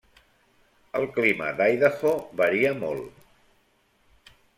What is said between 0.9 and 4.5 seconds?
El clima d'Idaho varia molt.